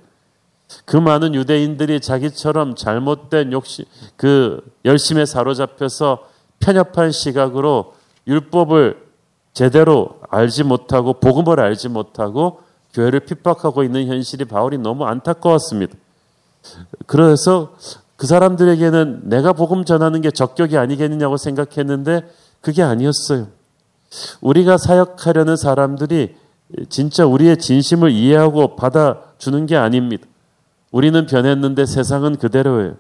그 0.85 0.97
많은 0.97 1.35
유대인들이 1.35 2.01
자기처럼 2.01 2.75
잘못된 2.75 3.53
욕심, 3.53 3.85
그 4.17 4.61
열심에 4.85 5.27
사로잡혀서 5.27 6.29
편협한 6.61 7.13
시각으로 7.13 7.95
율법을 8.27 9.11
제대로 9.53 10.21
알지 10.31 10.65
못하고 10.65 11.15
복음을 11.15 11.59
알지 11.59 11.89
못하고 11.89 12.61
교회를 12.95 13.21
핍박하고 13.21 13.83
있는 13.83 14.07
현실이 14.07 14.45
바울이 14.45 14.79
너무 14.79 15.05
안타까웠습니다. 15.05 15.95
그래서 17.07 17.75
그 18.17 18.27
사람들에게는 18.27 19.23
내가 19.25 19.53
복음 19.53 19.85
전하는 19.85 20.21
게 20.21 20.31
적격이 20.31 20.77
아니겠느냐고 20.77 21.37
생각했는데 21.37 22.29
그게 22.61 22.83
아니었어요. 22.83 23.49
우리가 24.41 24.77
사역하려는 24.77 25.57
사람들이 25.57 26.37
진짜 26.89 27.27
우리의 27.27 27.57
진심을 27.59 28.11
이해하고 28.11 28.77
받아주는 28.77 29.67
게 29.67 29.77
아닙니다. 29.77 30.27
우리는 30.91 31.27
변했는데 31.27 31.87
세상은 31.87 32.37
그대로예요. 32.37 32.97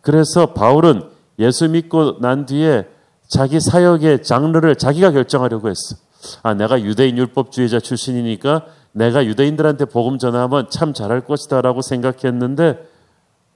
그래서 0.00 0.52
바울은 0.52 1.02
예수 1.38 1.68
믿고 1.68 2.18
난 2.20 2.46
뒤에 2.46 2.88
자기 3.28 3.60
사역의 3.60 4.22
장르를 4.22 4.76
자기가 4.76 5.10
결정하려고 5.12 5.68
했어. 5.68 5.96
아, 6.42 6.54
내가 6.54 6.80
유대인 6.80 7.18
율법주의자 7.18 7.80
출신이니까 7.80 8.66
내가 8.92 9.26
유대인들한테 9.26 9.86
복음 9.86 10.18
전하면 10.18 10.68
참 10.70 10.94
잘할 10.94 11.22
것이다라고 11.22 11.82
생각했는데 11.82 12.88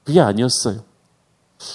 그게 0.04 0.20
아니었어요. 0.20 0.80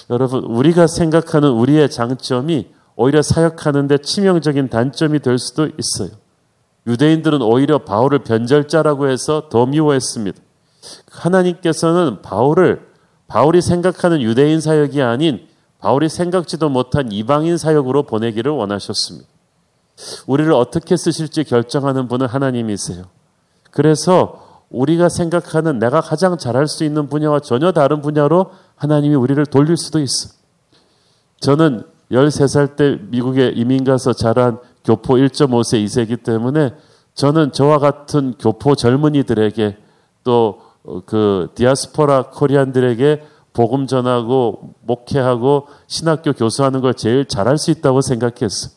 여러분, 0.09 0.43
우리가 0.43 0.87
생각하는 0.87 1.49
우리의 1.49 1.89
장점이 1.89 2.67
오히려 2.95 3.21
사역하는데 3.21 3.97
치명적인 3.99 4.69
단점이 4.69 5.19
될 5.19 5.37
수도 5.37 5.67
있어요. 5.67 6.15
유대인들은 6.87 7.41
오히려 7.41 7.79
바울을 7.79 8.19
변절자라고 8.19 9.09
해서 9.09 9.49
더 9.49 9.65
미워했습니다. 9.65 10.39
하나님께서는 11.11 12.21
바울을 12.21 12.87
바울이 13.27 13.61
생각하는 13.61 14.21
유대인 14.21 14.61
사역이 14.61 15.01
아닌 15.01 15.47
바울이 15.79 16.09
생각지도 16.09 16.69
못한 16.69 17.11
이방인 17.11 17.57
사역으로 17.57 18.03
보내기를 18.03 18.51
원하셨습니다. 18.51 19.27
우리를 20.27 20.51
어떻게 20.53 20.97
쓰실지 20.97 21.43
결정하는 21.43 22.07
분은 22.07 22.27
하나님이세요. 22.27 23.05
그래서 23.71 24.63
우리가 24.69 25.09
생각하는 25.09 25.79
내가 25.79 26.01
가장 26.01 26.37
잘할 26.37 26.67
수 26.67 26.83
있는 26.83 27.07
분야와 27.07 27.39
전혀 27.39 27.71
다른 27.71 28.01
분야로 28.01 28.51
하나님이 28.75 29.15
우리를 29.15 29.45
돌릴 29.45 29.77
수도 29.77 29.99
있어. 29.99 30.29
저는 31.39 31.83
13살 32.11 32.75
때 32.75 32.99
미국에 33.09 33.49
이민 33.49 33.83
가서 33.83 34.13
자란 34.13 34.59
교포 34.83 35.15
1.5세 35.15 35.83
2세이기 35.83 36.23
때문에 36.23 36.73
저는 37.13 37.51
저와 37.51 37.79
같은 37.79 38.33
교포 38.37 38.75
젊은이들에게 38.75 39.77
또 40.23 40.61
그 41.05 41.49
디아스포라 41.55 42.29
코리안들에게 42.31 43.25
복음 43.53 43.87
전하고 43.87 44.75
목회하고 44.81 45.67
신학교 45.87 46.33
교수하는 46.33 46.81
걸 46.81 46.93
제일 46.93 47.25
잘할 47.25 47.57
수 47.57 47.71
있다고 47.71 48.01
생각했어. 48.01 48.69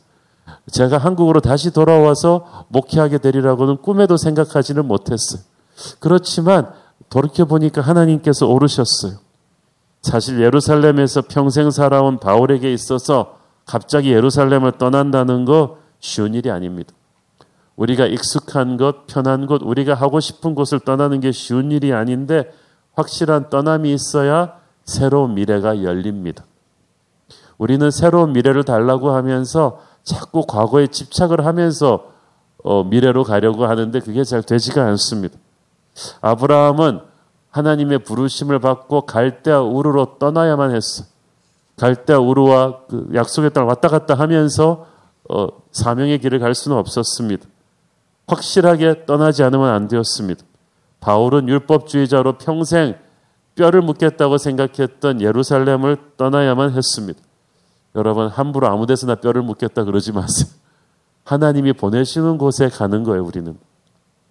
제가 0.71 0.99
한국으로 0.99 1.41
다시 1.41 1.73
돌아와서 1.73 2.67
목회하게 2.69 3.19
되리라고는 3.19 3.79
꿈에도 3.79 4.17
생각하지는 4.17 4.87
못했어요. 4.87 5.43
그렇지만 5.99 6.73
돌이켜 7.11 7.45
보니까 7.45 7.81
하나님께서 7.81 8.47
오르셨어요. 8.47 9.19
사실 10.03 10.41
예루살렘에서 10.41 11.23
평생 11.23 11.71
살아온 11.71 12.19
바울에게 12.19 12.73
있어서 12.73 13.39
갑자기 13.67 14.13
예루살렘을 14.13 14.73
떠난다는 14.73 15.45
거 15.45 15.79
쉬운 16.01 16.35
일이 16.35 16.51
아닙니다. 16.51 16.95
우리가 17.79 18.07
익숙한 18.07 18.77
것, 18.77 19.07
편한 19.07 19.47
곳, 19.47 19.63
우리가 19.63 19.95
하고 19.95 20.19
싶은 20.19 20.57
곳을 20.57 20.81
떠나는 20.81 21.21
게 21.21 21.31
쉬운 21.31 21.71
일이 21.71 21.93
아닌데 21.93 22.53
확실한 22.95 23.51
떠남이 23.51 23.93
있어야 23.95 24.59
새로운 24.85 25.35
미래가 25.35 25.85
열립니다. 25.85 26.45
우리는 27.57 27.89
새로운 27.93 28.33
미래를 28.33 28.65
달라고 28.65 29.13
하면서 29.13 29.81
자꾸 30.03 30.45
과거에 30.45 30.89
집착을 30.89 31.47
하면서 31.47 32.11
어, 32.65 32.83
미래로 32.83 33.23
가려고 33.23 33.67
하는데 33.67 34.01
그게 34.01 34.25
잘 34.25 34.43
되지가 34.43 34.85
않습니다. 34.85 35.39
아브라함은 36.21 37.01
하나님의 37.51 38.01
부르심을 38.01 38.59
받고 38.59 39.03
갈대아 39.03 39.61
우르로 39.61 40.19
떠나야만 40.19 40.75
했어. 40.75 41.05
갈대아 41.77 42.19
우르와 42.19 42.87
그 42.89 43.09
약속의 43.15 43.53
땅을 43.53 43.69
왔다 43.69 43.87
갔다 43.87 44.15
하면서 44.15 44.87
어, 45.31 45.47
사명의 45.71 46.19
길을 46.19 46.41
갈 46.41 46.57
수는 46.57 46.77
없었습니다. 46.77 47.47
확실하게 48.29 49.07
떠나지 49.07 49.43
않으면 49.43 49.69
안 49.71 49.89
되었습니다. 49.89 50.45
바울은 51.01 51.49
율법주의자로 51.49 52.39
평생 52.39 52.97
뼈를 53.55 53.83
묻겠다고 53.83 54.39
생각했던 54.39 55.21
예루살렘을 55.21 55.97
떠나야만 56.17 56.73
했습니다. 56.73 57.21
여러분 57.97 58.29
함부로 58.29 58.69
아무 58.69 58.87
데서나 58.87 59.17
뼈를 59.17 59.43
묻겠다 59.43 59.85
그러지 59.85 60.13
마세요. 60.13 60.49
하나님이 61.25 61.73
보내시는 61.73 62.39
곳에 62.39 62.69
가는 62.69 63.03
거예요, 63.03 63.25
우리는. 63.25 63.59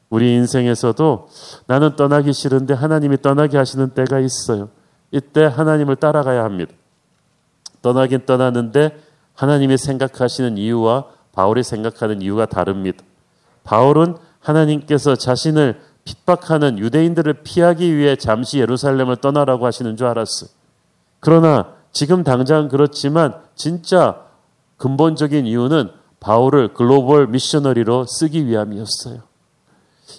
우리 0.10 0.34
인생에서도 0.36 1.28
나는 1.68 1.96
떠나기 1.96 2.32
싫은데 2.32 2.74
하나님이 2.74 3.22
떠나게 3.22 3.58
하시는 3.58 3.90
때가 3.90 4.20
있어요. 4.20 4.70
이때 5.12 5.44
하나님을 5.44 5.98
따라가야 5.98 6.44
합니다. 6.44 6.74
떠나긴 7.82 8.26
떠나는데 8.26 8.98
하나님이 9.34 9.78
생각하시는 9.78 10.58
이유와 10.58 11.06
바울이 11.34 11.64
생각하는 11.64 12.22
이유가 12.22 12.46
다릅니다. 12.46 13.04
바울은 13.68 14.16
하나님께서 14.40 15.16
자신을 15.16 15.82
핍박하는 16.06 16.80
유대인들을 16.80 17.34
피하기 17.44 17.98
위해 17.98 18.16
잠시 18.16 18.60
예루살렘을 18.60 19.18
떠나라고 19.18 19.66
하시는 19.66 19.98
줄 19.98 20.08
알았어요. 20.08 20.50
그러나 21.20 21.74
지금 21.92 22.24
당장 22.24 22.70
그렇지만 22.70 23.36
진짜 23.56 24.22
근본적인 24.78 25.46
이유는 25.46 25.90
바울을 26.22 26.74
글로벌 26.74 27.28
미셔너리로 27.28 28.06
쓰기 28.06 28.48
위함이었어요. 28.48 29.20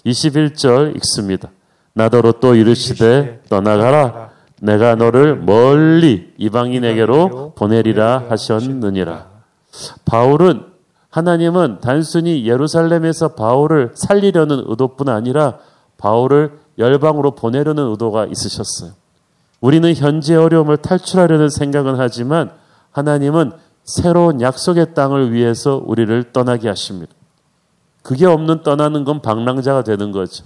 21절 0.05 0.95
읽습니다. 0.97 1.49
나더러 1.93 2.33
또 2.33 2.53
이르시되 2.53 3.41
떠나가라. 3.49 4.29
내가 4.61 4.93
너를 4.93 5.37
멀리 5.37 6.33
이방인에게로 6.37 7.53
보내리라 7.55 8.25
하셨느니라. 8.29 9.27
바울은 10.05 10.68
하나님은 11.09 11.79
단순히 11.81 12.45
예루살렘에서 12.45 13.29
바울을 13.29 13.91
살리려는 13.95 14.63
의도뿐 14.67 15.09
아니라 15.09 15.57
바울을 15.97 16.59
열방으로 16.77 17.31
보내려는 17.31 17.89
의도가 17.91 18.25
있으셨어요. 18.25 18.91
우리는 19.59 19.93
현재 19.93 20.35
어려움을 20.35 20.77
탈출하려는 20.77 21.49
생각은 21.49 21.95
하지만 21.97 22.51
하나님은 22.91 23.51
새로운 23.83 24.39
약속의 24.39 24.93
땅을 24.93 25.33
위해서 25.33 25.81
우리를 25.83 26.31
떠나게 26.31 26.69
하십니다. 26.69 27.11
그게 28.03 28.25
없는 28.25 28.63
떠나는 28.63 29.03
건 29.03 29.21
방랑자가 29.21 29.83
되는 29.83 30.11
거죠. 30.11 30.45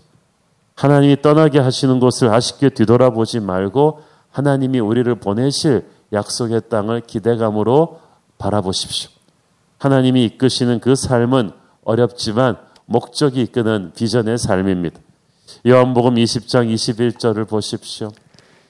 하나님이 0.75 1.21
떠나게 1.21 1.59
하시는 1.59 1.99
곳을 1.99 2.33
아쉽게 2.33 2.69
뒤돌아보지 2.69 3.39
말고 3.41 4.01
하나님이 4.31 4.79
우리를 4.79 5.13
보내실 5.15 5.87
약속의 6.11 6.63
땅을 6.69 7.01
기대감으로 7.01 7.99
바라보십시오. 8.39 9.12
하나님이 9.83 10.23
이끄시는 10.23 10.79
그 10.79 10.95
삶은 10.95 11.51
어렵지만 11.83 12.55
목적이 12.85 13.41
이끄는 13.41 13.91
비전의 13.93 14.37
삶입니다. 14.37 14.97
요한복음 15.67 16.15
20장 16.15 16.73
21절을 16.73 17.49
보십시오. 17.49 18.09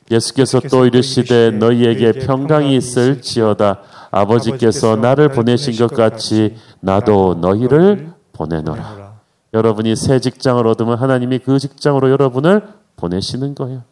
예수께서 0.09 0.59
또 0.71 0.87
이르시되 0.87 1.51
너희에게 1.51 2.13
평강이 2.13 2.75
있을지어다 2.75 3.81
아버지께서 4.09 4.95
나를 4.95 5.29
보내신 5.29 5.75
것 5.75 5.93
같이 5.93 6.55
나도 6.79 7.35
너희를 7.35 8.09
보내노라. 8.31 9.13
여러분이 9.53 9.95
새 9.95 10.19
직장을 10.19 10.65
얻으면 10.65 10.97
하나님이 10.97 11.39
그 11.39 11.59
직장으로 11.59 12.09
여러분을 12.09 12.63
보내시는 12.95 13.53
거예요. 13.53 13.83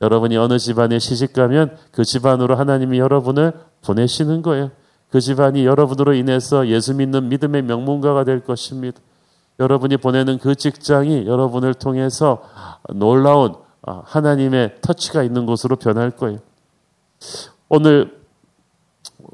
여러분이 0.00 0.38
어느 0.38 0.58
집안에 0.58 0.98
시집 0.98 1.34
가면 1.34 1.76
그 1.90 2.02
집안으로 2.02 2.56
하나님이 2.56 2.98
여러분을 2.98 3.52
보내시는 3.82 4.40
거예요. 4.40 4.70
그 5.12 5.20
집안이 5.20 5.66
여러분으로 5.66 6.14
인해서 6.14 6.66
예수 6.68 6.94
믿는 6.94 7.28
믿음의 7.28 7.62
명문가가 7.64 8.24
될 8.24 8.40
것입니다. 8.40 8.98
여러분이 9.60 9.98
보내는 9.98 10.38
그 10.38 10.54
직장이 10.54 11.26
여러분을 11.26 11.74
통해서 11.74 12.42
놀라운 12.94 13.54
아, 13.82 14.00
하나님의 14.06 14.76
터치가 14.80 15.22
있는 15.22 15.44
곳으로 15.44 15.76
변할 15.76 16.12
거예요. 16.12 16.38
오늘 17.68 18.22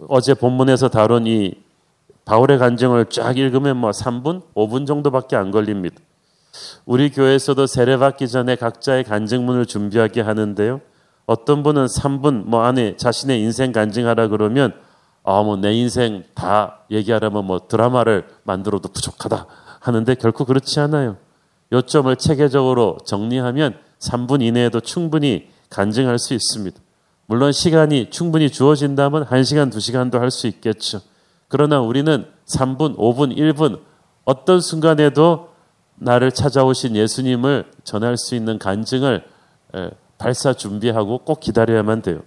어제 0.08 0.34
본문에서 0.34 0.88
다룬 0.88 1.28
이 1.28 1.54
바울의 2.24 2.58
간증을 2.58 3.06
쫙 3.06 3.38
읽으면 3.38 3.76
뭐 3.76 3.90
3분, 3.90 4.42
5분 4.54 4.84
정도밖에 4.84 5.36
안 5.36 5.52
걸립니다. 5.52 5.96
우리 6.86 7.08
교회에서도 7.10 7.68
세례받기 7.68 8.26
전에 8.26 8.56
각자의 8.56 9.04
간증문을 9.04 9.66
준비하게 9.66 10.22
하는데요. 10.22 10.80
어떤 11.26 11.62
분은 11.62 11.86
3분 11.86 12.46
뭐 12.46 12.62
안에 12.62 12.96
자신의 12.96 13.40
인생 13.40 13.70
간증하라 13.70 14.26
그러면 14.26 14.72
아 15.30 15.42
뭐 15.42 15.60
내 15.60 15.74
인생 15.74 16.24
다 16.34 16.80
얘기하려면 16.90 17.44
뭐 17.44 17.68
드라마를 17.68 18.26
만들어도 18.44 18.88
부족하다 18.88 19.46
하는데 19.80 20.14
결코 20.14 20.46
그렇지 20.46 20.80
않아요. 20.80 21.18
요점을 21.70 22.16
체계적으로 22.16 22.96
정리하면 23.04 23.76
3분 23.98 24.40
이내에도 24.42 24.80
충분히 24.80 25.50
간증할 25.68 26.18
수 26.18 26.32
있습니다. 26.32 26.80
물론 27.26 27.52
시간이 27.52 28.08
충분히 28.08 28.48
주어진다면 28.48 29.26
1시간, 29.26 29.70
2시간도 29.70 30.18
할 30.18 30.30
수 30.30 30.46
있겠죠. 30.46 31.02
그러나 31.48 31.80
우리는 31.80 32.24
3분, 32.46 32.96
5분, 32.96 33.36
1분 33.36 33.80
어떤 34.24 34.62
순간에도 34.62 35.50
나를 35.96 36.32
찾아오신 36.32 36.96
예수님을 36.96 37.70
전할 37.84 38.16
수 38.16 38.34
있는 38.34 38.58
간증을 38.58 39.24
발사 40.16 40.54
준비하고 40.54 41.18
꼭 41.18 41.40
기다려야만 41.40 42.00
돼요. 42.00 42.20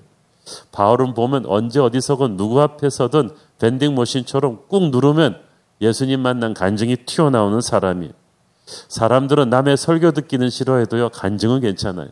바울은 0.72 1.14
보면 1.14 1.46
언제 1.46 1.80
어디서건 1.80 2.38
누구 2.38 2.62
앞에서든 2.62 3.32
밴딩 3.60 3.96
머신처럼 3.96 4.64
꾹 4.68 4.90
누르면 4.90 5.40
예수님 5.82 6.20
만난 6.20 6.54
간증이 6.54 6.98
튀어나오는 7.06 7.62
사람이에요. 7.62 8.14
사람들은 8.66 9.50
남의 9.50 9.78
설교 9.78 10.12
듣기는 10.12 10.50
싫어해도요, 10.50 11.10
간증은 11.10 11.62
괜찮아요. 11.62 12.10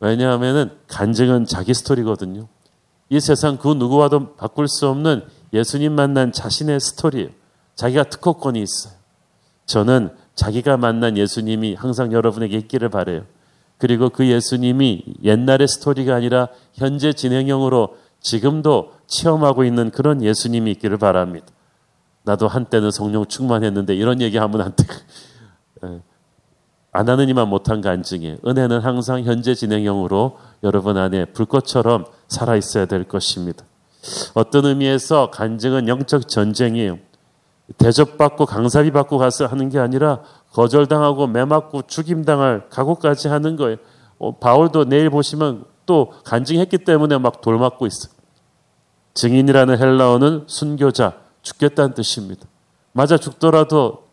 왜냐하면 0.00 0.78
간증은 0.88 1.46
자기 1.46 1.74
스토리거든요. 1.74 2.48
이 3.08 3.20
세상 3.20 3.58
그 3.58 3.68
누구와도 3.68 4.34
바꿀 4.34 4.68
수 4.68 4.88
없는 4.88 5.24
예수님 5.52 5.92
만난 5.92 6.32
자신의 6.32 6.80
스토리예요. 6.80 7.28
자기가 7.74 8.04
특허권이 8.04 8.62
있어요. 8.62 8.94
저는 9.66 10.10
자기가 10.34 10.76
만난 10.76 11.16
예수님이 11.16 11.74
항상 11.74 12.12
여러분에게 12.12 12.56
있기를 12.58 12.88
바래요. 12.88 13.24
그리고 13.80 14.10
그 14.10 14.26
예수님이 14.26 15.04
옛날의 15.24 15.66
스토리가 15.66 16.14
아니라 16.14 16.48
현재 16.74 17.12
진행형으로 17.12 17.96
지금도 18.20 18.92
체험하고 19.06 19.64
있는 19.64 19.90
그런 19.90 20.22
예수님이 20.22 20.70
있기를 20.72 20.98
바랍니다. 20.98 21.46
나도 22.22 22.46
한때는 22.46 22.90
성령 22.90 23.24
충만했는데 23.24 23.94
이런 23.94 24.20
얘기 24.20 24.36
하면 24.36 24.60
안 24.60 24.76
돼. 24.76 24.84
예. 25.84 26.00
안 26.92 27.08
하는 27.08 27.28
이만 27.28 27.48
못한 27.48 27.80
간증이에요. 27.80 28.38
은혜는 28.46 28.80
항상 28.80 29.22
현재 29.22 29.54
진행형으로 29.54 30.38
여러분 30.62 30.96
안에 30.96 31.26
불꽃처럼 31.26 32.04
살아 32.28 32.56
있어야 32.56 32.84
될 32.84 33.04
것입니다. 33.04 33.64
어떤 34.34 34.66
의미에서 34.66 35.30
간증은 35.30 35.88
영적 35.88 36.28
전쟁이에요. 36.28 36.98
대접받고 37.78 38.46
강사비 38.46 38.90
받고 38.90 39.18
가서 39.18 39.46
하는 39.46 39.68
게 39.68 39.78
아니라 39.78 40.20
거절당하고 40.52 41.26
매맞고 41.26 41.82
죽임당할 41.82 42.68
각오까지 42.70 43.28
하는 43.28 43.56
거예요. 43.56 43.76
어, 44.18 44.36
바울도 44.38 44.86
내일 44.86 45.10
보시면 45.10 45.64
또 45.86 46.12
간증했기 46.24 46.78
때문에 46.78 47.18
막 47.18 47.40
돌맞고 47.40 47.86
있어요. 47.86 48.12
증인이라는 49.14 49.78
헬라어는 49.78 50.44
순교자, 50.46 51.14
죽겠다는 51.42 51.94
뜻입니다. 51.94 52.46
맞아 52.92 53.16
죽더라도 53.16 54.04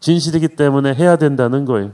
진실이기 0.00 0.48
때문에 0.56 0.94
해야 0.94 1.16
된다는 1.16 1.64
거예요. 1.64 1.92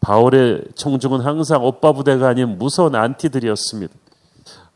바울의 0.00 0.64
청중은 0.74 1.20
항상 1.20 1.64
오빠 1.64 1.92
부대가 1.92 2.28
아닌 2.28 2.58
무서운 2.58 2.94
안티들이었습니다. 2.94 3.94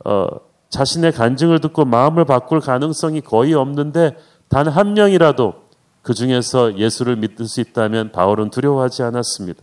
어, 0.05 0.27
자신의 0.69 1.13
간증을 1.13 1.61
듣고 1.61 1.85
마음을 1.85 2.25
바꿀 2.25 2.61
가능성이 2.61 3.21
거의 3.21 3.55
없는데 3.55 4.17
단 4.49 4.69
한 4.69 4.95
명이라도 4.95 5.55
그 6.03 6.15
중에서 6.15 6.77
예수를 6.79 7.17
믿을 7.17 7.47
수 7.47 7.61
있다면 7.61 8.13
바울은 8.13 8.51
두려워하지 8.51 9.03
않았습니다. 9.05 9.63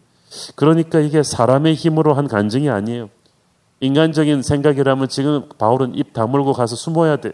그러니까 0.56 0.99
이게 0.99 1.23
사람의 1.23 1.75
힘으로 1.75 2.13
한 2.13 2.28
간증이 2.28 2.69
아니에요. 2.69 3.10
인간적인 3.82 4.41
생각이라면 4.41 5.08
지금 5.10 5.47
바울은 5.58 5.95
입 5.95 6.13
다물고 6.13 6.54
가서 6.54 6.75
숨어야 6.75 7.17
돼. 7.17 7.32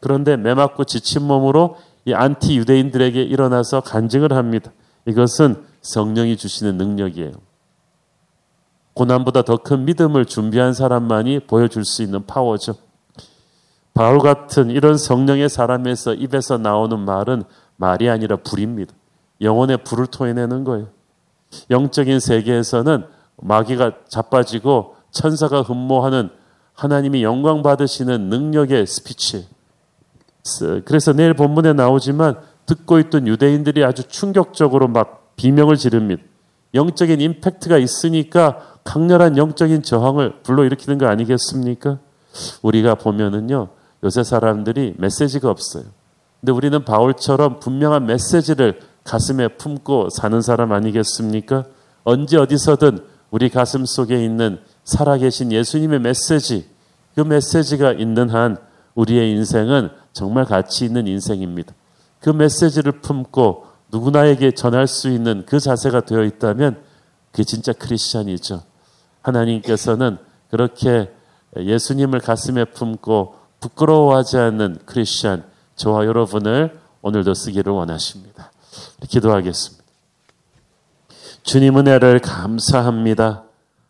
그런데 0.00 0.36
매맞고 0.36 0.84
지친 0.84 1.22
몸으로 1.22 1.76
이 2.04 2.12
안티 2.12 2.56
유대인들에게 2.56 3.20
일어나서 3.22 3.80
간증을 3.80 4.32
합니다. 4.32 4.72
이것은 5.06 5.64
성령이 5.82 6.36
주시는 6.36 6.76
능력이에요. 6.76 7.32
고난보다 8.94 9.42
더 9.42 9.56
큰 9.58 9.84
믿음을 9.84 10.24
준비한 10.24 10.72
사람만이 10.72 11.40
보여줄 11.40 11.84
수 11.84 12.02
있는 12.02 12.24
파워죠. 12.26 12.74
바울 13.94 14.18
같은 14.18 14.70
이런 14.70 14.96
성령의 14.98 15.48
사람에서 15.48 16.14
입에서 16.14 16.58
나오는 16.58 16.98
말은 16.98 17.44
말이 17.76 18.08
아니라 18.08 18.36
불입니다. 18.36 18.94
영혼의 19.40 19.78
불을 19.84 20.06
토해내는 20.06 20.64
거예요. 20.64 20.88
영적인 21.70 22.20
세계에서는 22.20 23.04
마귀가 23.36 23.92
자빠지고 24.08 24.96
천사가 25.10 25.62
흠모하는 25.62 26.30
하나님이 26.74 27.22
영광 27.22 27.62
받으시는 27.62 28.28
능력의 28.28 28.86
스피치. 28.86 29.48
그래서 30.84 31.12
내일 31.12 31.34
본문에 31.34 31.72
나오지만 31.72 32.38
듣고 32.66 32.98
있던 32.98 33.26
유대인들이 33.26 33.84
아주 33.84 34.04
충격적으로 34.08 34.88
막 34.88 35.34
비명을 35.36 35.76
지릅니다. 35.76 36.22
영적인 36.74 37.20
임팩트가 37.20 37.78
있으니까 37.78 38.78
강렬한 38.84 39.36
영적인 39.36 39.82
저항을 39.82 40.42
불러일으키는 40.42 40.98
거 40.98 41.06
아니겠습니까? 41.06 41.98
우리가 42.62 42.96
보면은요, 42.96 43.68
요새 44.04 44.22
사람들이 44.22 44.94
메시지가 44.98 45.48
없어요. 45.50 45.84
근데 46.46 46.54
우리는 46.54 46.84
바울처럼 46.84 47.58
분명한 47.58 48.06
메시지를 48.06 48.78
가슴에 49.02 49.48
품고 49.48 50.10
사는 50.10 50.40
사람 50.40 50.70
아니겠습니까? 50.70 51.64
언제 52.04 52.36
어디서든 52.38 53.00
우리 53.32 53.48
가슴 53.48 53.84
속에 53.84 54.24
있는 54.24 54.60
살아계신 54.84 55.50
예수님의 55.50 55.98
메시지, 55.98 56.68
그 57.16 57.22
메시지가 57.22 57.94
있는 57.94 58.30
한 58.30 58.58
우리의 58.94 59.32
인생은 59.32 59.90
정말 60.12 60.44
가치 60.44 60.84
있는 60.84 61.08
인생입니다. 61.08 61.74
그 62.20 62.30
메시지를 62.30 63.00
품고 63.00 63.64
누구나에게 63.90 64.52
전할 64.52 64.86
수 64.86 65.08
있는 65.08 65.42
그 65.46 65.58
자세가 65.58 66.02
되어 66.02 66.22
있다면 66.22 66.80
그게 67.32 67.42
진짜 67.42 67.72
크리스천이죠. 67.72 68.62
하나님께서는 69.22 70.18
그렇게 70.52 71.10
예수님을 71.56 72.20
가슴에 72.20 72.66
품고 72.66 73.34
부끄러워하지 73.58 74.36
않는 74.36 74.78
크리스천 74.86 75.55
저와 75.76 76.06
여러분을 76.06 76.78
오늘도 77.02 77.34
쓰기를 77.34 77.72
원하십니다. 77.72 78.50
기도하겠습니다. 79.08 79.84
주님 81.42 81.78
은혜를 81.78 82.18
감사합니다. 82.18 83.44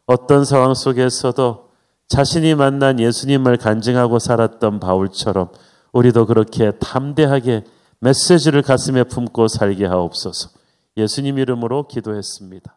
어떤 0.06 0.44
상황 0.44 0.74
속에서도 0.74 1.70
자신이 2.08 2.54
만난 2.54 3.00
예수님을 3.00 3.56
간증하고 3.56 4.18
살았던 4.18 4.78
바울처럼 4.78 5.48
우리도 5.92 6.26
그렇게 6.26 6.72
담대하게 6.72 7.64
메시지를 8.00 8.62
가슴에 8.62 9.04
품고 9.04 9.48
살게 9.48 9.86
하옵소서. 9.86 10.50
예수님 10.96 11.38
이름으로 11.38 11.88
기도했습니다. 11.88 12.75